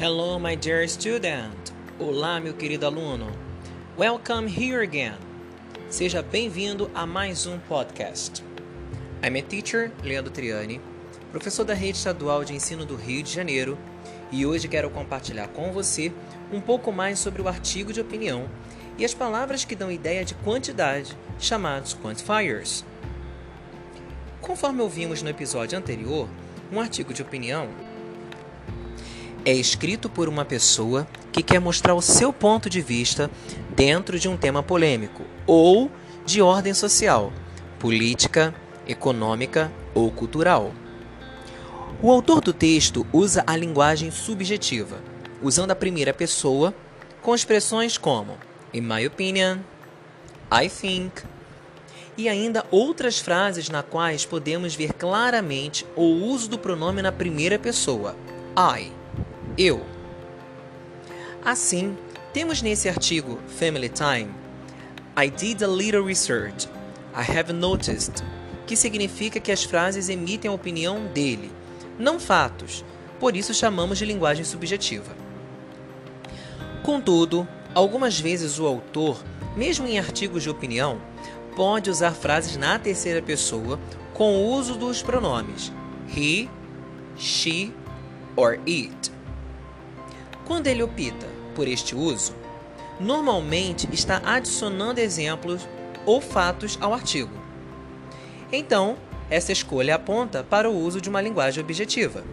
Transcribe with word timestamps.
Hello, 0.00 0.38
my 0.38 0.54
dear 0.54 0.86
student. 0.86 1.72
Olá, 1.98 2.38
meu 2.38 2.54
querido 2.54 2.86
aluno. 2.86 3.32
Welcome 3.98 4.48
here 4.48 4.80
again. 4.80 5.18
Seja 5.90 6.22
bem-vindo 6.22 6.88
a 6.94 7.04
mais 7.04 7.46
um 7.46 7.58
podcast. 7.58 8.44
I'm 9.24 9.36
a 9.36 9.42
teacher, 9.42 9.90
Leandro 10.04 10.30
Triani, 10.32 10.80
professor 11.32 11.64
da 11.64 11.74
Rede 11.74 11.98
Estadual 11.98 12.44
de 12.44 12.54
Ensino 12.54 12.86
do 12.86 12.94
Rio 12.94 13.24
de 13.24 13.32
Janeiro, 13.32 13.76
e 14.30 14.46
hoje 14.46 14.68
quero 14.68 14.88
compartilhar 14.88 15.48
com 15.48 15.72
você 15.72 16.12
um 16.52 16.60
pouco 16.60 16.92
mais 16.92 17.18
sobre 17.18 17.42
o 17.42 17.48
artigo 17.48 17.92
de 17.92 18.00
opinião 18.00 18.48
e 18.96 19.04
as 19.04 19.14
palavras 19.14 19.64
que 19.64 19.74
dão 19.74 19.90
ideia 19.90 20.24
de 20.24 20.34
quantidade, 20.34 21.18
chamados 21.40 21.94
quantifiers. 21.94 22.84
Conforme 24.40 24.80
ouvimos 24.80 25.22
no 25.22 25.28
episódio 25.28 25.76
anterior, 25.76 26.28
um 26.70 26.80
artigo 26.80 27.12
de 27.12 27.20
opinião 27.20 27.68
é 29.48 29.54
escrito 29.54 30.10
por 30.10 30.28
uma 30.28 30.44
pessoa 30.44 31.08
que 31.32 31.42
quer 31.42 31.58
mostrar 31.58 31.94
o 31.94 32.02
seu 32.02 32.34
ponto 32.34 32.68
de 32.68 32.82
vista 32.82 33.30
dentro 33.74 34.18
de 34.18 34.28
um 34.28 34.36
tema 34.36 34.62
polêmico 34.62 35.22
ou 35.46 35.90
de 36.26 36.42
ordem 36.42 36.74
social, 36.74 37.32
política, 37.78 38.54
econômica 38.86 39.72
ou 39.94 40.10
cultural. 40.10 40.70
O 42.02 42.12
autor 42.12 42.42
do 42.42 42.52
texto 42.52 43.06
usa 43.10 43.42
a 43.46 43.56
linguagem 43.56 44.10
subjetiva, 44.10 44.98
usando 45.42 45.70
a 45.70 45.76
primeira 45.76 46.12
pessoa 46.12 46.74
com 47.22 47.34
expressões 47.34 47.96
como 47.96 48.36
in 48.74 48.82
my 48.82 49.06
opinion, 49.06 49.60
I 50.52 50.68
think, 50.68 51.22
e 52.18 52.28
ainda 52.28 52.66
outras 52.70 53.18
frases 53.18 53.70
na 53.70 53.82
quais 53.82 54.26
podemos 54.26 54.74
ver 54.74 54.92
claramente 54.92 55.86
o 55.96 56.02
uso 56.02 56.50
do 56.50 56.58
pronome 56.58 57.00
na 57.00 57.10
primeira 57.10 57.58
pessoa, 57.58 58.14
I 58.54 58.97
eu. 59.58 59.84
Assim, 61.44 61.98
temos 62.32 62.62
nesse 62.62 62.88
artigo 62.88 63.40
Family 63.48 63.88
Time 63.88 64.32
I 65.16 65.28
did 65.28 65.62
a 65.64 65.66
little 65.66 66.04
research. 66.04 66.68
I 67.12 67.22
have 67.22 67.52
noticed, 67.52 68.22
que 68.66 68.76
significa 68.76 69.40
que 69.40 69.50
as 69.50 69.64
frases 69.64 70.08
emitem 70.08 70.48
a 70.48 70.54
opinião 70.54 71.06
dele, 71.06 71.50
não 71.98 72.20
fatos, 72.20 72.84
por 73.18 73.34
isso 73.34 73.52
chamamos 73.52 73.98
de 73.98 74.04
linguagem 74.04 74.44
subjetiva. 74.44 75.16
Contudo, 76.84 77.48
algumas 77.74 78.20
vezes 78.20 78.60
o 78.60 78.66
autor, 78.66 79.20
mesmo 79.56 79.88
em 79.88 79.98
artigos 79.98 80.44
de 80.44 80.50
opinião, 80.50 81.00
pode 81.56 81.90
usar 81.90 82.12
frases 82.12 82.56
na 82.56 82.78
terceira 82.78 83.20
pessoa 83.20 83.80
com 84.14 84.36
o 84.36 84.52
uso 84.52 84.76
dos 84.76 85.02
pronomes 85.02 85.72
he, 86.16 86.48
she 87.16 87.72
or 88.36 88.60
it. 88.68 89.17
Quando 90.48 90.66
ele 90.66 90.82
opta 90.82 91.28
por 91.54 91.68
este 91.68 91.94
uso, 91.94 92.34
normalmente 92.98 93.86
está 93.92 94.22
adicionando 94.24 94.98
exemplos 94.98 95.68
ou 96.06 96.22
fatos 96.22 96.78
ao 96.80 96.94
artigo. 96.94 97.30
Então, 98.50 98.96
essa 99.28 99.52
escolha 99.52 99.96
aponta 99.96 100.42
para 100.42 100.70
o 100.70 100.74
uso 100.74 101.02
de 101.02 101.10
uma 101.10 101.20
linguagem 101.20 101.62
objetiva. 101.62 102.24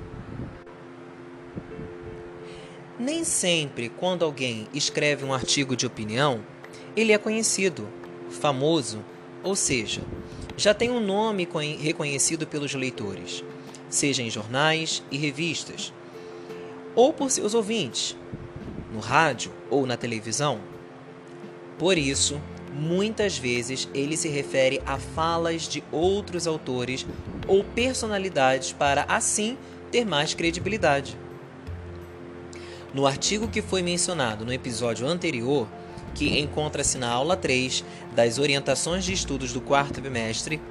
Nem 2.97 3.25
sempre, 3.25 3.89
quando 3.89 4.23
alguém 4.23 4.69
escreve 4.73 5.25
um 5.25 5.33
artigo 5.33 5.75
de 5.75 5.85
opinião, 5.85 6.39
ele 6.95 7.11
é 7.11 7.17
conhecido, 7.17 7.85
famoso, 8.31 9.03
ou 9.43 9.57
seja, 9.57 10.01
já 10.55 10.73
tem 10.73 10.89
um 10.89 11.01
nome 11.01 11.45
reconhecido 11.81 12.47
pelos 12.47 12.73
leitores, 12.73 13.43
seja 13.89 14.23
em 14.23 14.29
jornais 14.29 15.03
e 15.11 15.17
revistas, 15.17 15.91
ou 16.95 17.11
por 17.11 17.29
seus 17.29 17.53
ouvintes, 17.53 18.15
no 18.93 18.99
rádio 18.99 19.51
ou 19.69 19.85
na 19.85 19.97
televisão. 19.97 20.59
Por 21.77 21.97
isso, 21.97 22.41
muitas 22.73 23.37
vezes 23.37 23.89
ele 23.93 24.15
se 24.15 24.29
refere 24.29 24.81
a 24.85 24.97
falas 24.97 25.63
de 25.63 25.83
outros 25.91 26.47
autores 26.47 27.05
ou 27.47 27.63
personalidades 27.63 28.71
para 28.71 29.05
assim 29.07 29.57
ter 29.91 30.05
mais 30.05 30.33
credibilidade. 30.33 31.17
No 32.93 33.05
artigo 33.05 33.47
que 33.47 33.61
foi 33.61 33.81
mencionado 33.81 34.45
no 34.45 34.53
episódio 34.53 35.05
anterior, 35.05 35.67
que 36.13 36.39
encontra-se 36.39 36.97
na 36.97 37.09
aula 37.09 37.35
3 37.35 37.83
das 38.15 38.39
orientações 38.39 39.03
de 39.03 39.11
estudos 39.11 39.51
do 39.51 39.59
quarto 39.59 39.99
bimestre, 39.99 40.61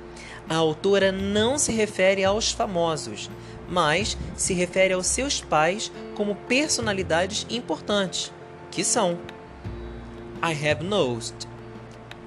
a 0.48 0.56
autora 0.56 1.10
não 1.10 1.58
se 1.58 1.72
refere 1.72 2.24
aos 2.24 2.52
famosos, 2.52 3.30
mas 3.68 4.16
se 4.36 4.54
refere 4.54 4.92
aos 4.92 5.06
seus 5.06 5.40
pais 5.40 5.90
como 6.14 6.34
personalidades 6.34 7.46
importantes, 7.48 8.32
que 8.70 8.84
são 8.84 9.18
I 10.42 10.52
have 10.52 10.84
noticed 10.84 11.48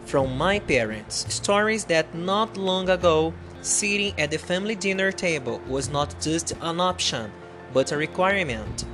from 0.05 0.29
my 0.37 0.59
parents 0.59 1.25
stories 1.29 1.83
that 1.85 2.17
not 2.17 2.57
long 2.57 2.89
ago 2.89 3.33
sitting 3.61 4.13
at 4.19 4.31
the 4.31 4.37
family 4.37 4.75
dinner 4.75 5.11
table 5.11 5.61
was 5.67 5.89
not 5.89 6.15
just 6.21 6.53
an 6.61 6.79
option, 6.79 7.29
but 7.73 7.91
a 7.91 7.97
requirement. 7.97 8.85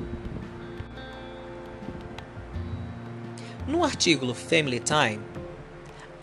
No 3.67 3.83
artigo 3.83 4.33
Family 4.33 4.79
Time, 4.79 5.23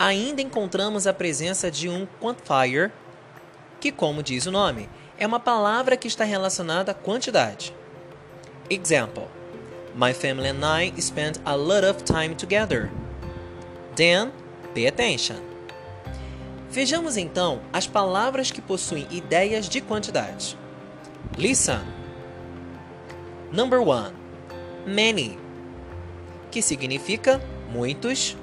ainda 0.01 0.41
encontramos 0.41 1.05
a 1.05 1.13
presença 1.13 1.69
de 1.69 1.87
um 1.87 2.07
quantifier, 2.19 2.91
que, 3.79 3.91
como 3.91 4.23
diz 4.23 4.47
o 4.47 4.51
nome, 4.51 4.89
é 5.15 5.27
uma 5.27 5.39
palavra 5.39 5.95
que 5.95 6.07
está 6.07 6.23
relacionada 6.23 6.91
à 6.91 6.95
quantidade. 6.95 7.71
Example: 8.67 9.27
My 9.93 10.11
family 10.11 10.47
and 10.47 10.65
I 10.65 10.99
spend 10.99 11.39
a 11.45 11.53
lot 11.53 11.85
of 11.85 12.03
time 12.03 12.33
together. 12.33 12.89
Then, 13.95 14.31
pay 14.73 14.87
attention. 14.87 15.37
Vejamos 16.71 17.15
então 17.15 17.61
as 17.71 17.85
palavras 17.85 18.49
que 18.49 18.61
possuem 18.61 19.05
ideias 19.11 19.69
de 19.69 19.81
quantidade. 19.81 20.57
Listen. 21.37 21.81
Number 23.51 23.81
one, 23.81 24.13
many, 24.87 25.37
que 26.49 26.61
significa 26.61 27.41
muitos, 27.69 28.37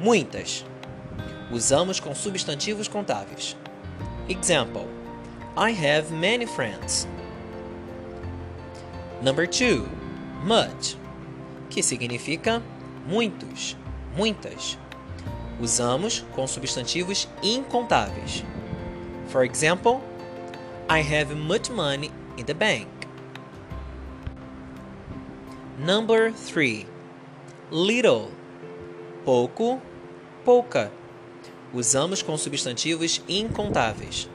muitas. 0.00 0.64
Usamos 1.50 2.00
com 2.00 2.14
substantivos 2.14 2.88
contáveis. 2.88 3.56
Example: 4.28 4.86
I 5.56 5.70
have 5.70 6.12
many 6.12 6.46
friends. 6.46 7.06
Number 9.22 9.46
two, 9.46 9.88
much, 10.44 10.96
que 11.70 11.82
significa 11.82 12.62
muitos, 13.06 13.76
muitas. 14.16 14.76
Usamos 15.60 16.24
com 16.34 16.46
substantivos 16.46 17.28
incontáveis. 17.42 18.44
For 19.28 19.44
example, 19.44 20.02
I 20.88 21.00
have 21.00 21.34
much 21.34 21.70
money 21.70 22.10
in 22.36 22.44
the 22.44 22.54
bank. 22.54 22.88
Number 25.78 26.32
three, 26.32 26.86
little, 27.70 28.30
pouco, 29.24 29.80
pouca. 30.44 30.90
Usamos 31.76 32.22
com 32.22 32.38
substantivos 32.38 33.22
incontáveis. 33.28 34.30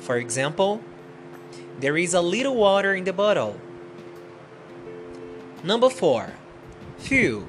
For 0.00 0.18
example, 0.18 0.80
there 1.78 1.96
is 1.96 2.14
a 2.14 2.20
little 2.20 2.56
water 2.56 2.96
in 2.96 3.04
the 3.04 3.12
bottle. 3.12 3.54
Number 5.62 5.88
4. 5.88 6.34
Few. 6.98 7.46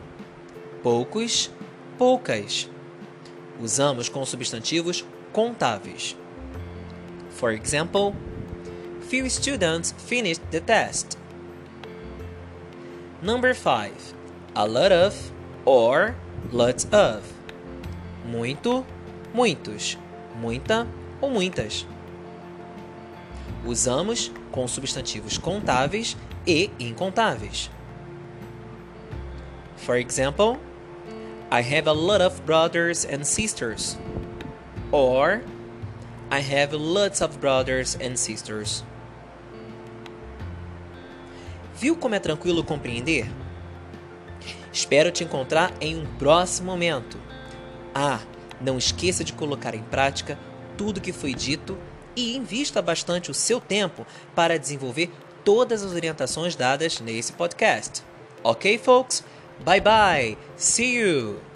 Poucos, 0.84 1.50
poucas. 1.98 2.70
Usamos 3.60 4.10
com 4.10 4.24
substantivos 4.28 5.04
contáveis. 5.34 6.16
For 7.32 7.52
example, 7.52 8.14
few 9.10 9.28
students 9.28 9.92
finished 10.08 10.44
the 10.52 10.60
test. 10.60 11.18
Number 13.24 13.56
5. 13.56 14.14
A 14.56 14.68
lot 14.68 14.92
of 14.92 15.16
or 15.66 16.14
lots 16.52 16.86
of. 16.92 17.24
Muito, 18.24 18.86
muitos, 19.36 19.98
muita 20.40 20.88
ou 21.20 21.30
muitas 21.30 21.86
usamos 23.66 24.32
com 24.52 24.68
substantivos 24.68 25.38
contáveis 25.38 26.16
e 26.46 26.70
incontáveis. 26.80 27.70
For 29.78 29.98
example, 29.98 30.58
I 31.52 31.62
have 31.62 31.88
a 31.88 31.94
lot 31.94 32.22
of 32.22 32.42
brothers 32.46 33.06
and 33.06 33.26
sisters. 33.26 33.98
Or, 34.92 35.42
I 36.32 36.40
have 36.40 36.74
lots 36.74 37.22
of 37.22 37.40
brothers 37.40 37.96
and 37.96 38.16
sisters. 38.16 38.84
Viu 41.76 41.96
como 41.96 42.16
é 42.16 42.20
tranquilo 42.20 42.64
compreender? 42.64 43.30
Espero 44.72 45.12
te 45.12 45.24
encontrar 45.24 45.74
em 45.82 45.96
um 45.96 46.06
próximo 46.18 46.72
momento. 46.72 47.20
Ah, 47.94 48.20
não 48.62 48.78
esqueça 48.78 49.24
de 49.24 49.34
colocar 49.34 49.76
em 49.76 49.84
prática 49.84 50.38
tudo 50.78 51.02
que 51.02 51.14
foi 51.14 51.34
dito 51.34 51.78
e 52.16 52.36
invista 52.36 52.82
bastante 52.82 53.30
o 53.30 53.34
seu 53.34 53.60
tempo 53.60 54.06
para 54.34 54.58
desenvolver 54.58 55.12
todas 55.44 55.84
as 55.84 55.92
orientações 55.92 56.56
dadas 56.56 57.00
nesse 57.00 57.34
podcast. 57.34 58.04
Ok, 58.44 58.78
folks? 58.78 59.24
Bye 59.64 59.82
bye. 59.82 60.38
See 60.58 60.98
you. 60.98 61.55